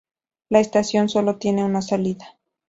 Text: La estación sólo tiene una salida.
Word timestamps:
La 0.49 0.61
estación 0.61 1.09
sólo 1.09 1.35
tiene 1.37 1.63
una 1.63 1.83
salida. 1.83 2.39